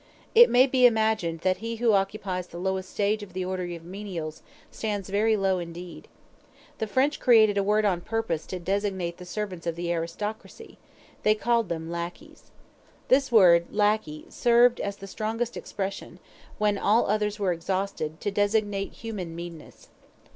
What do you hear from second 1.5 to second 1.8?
he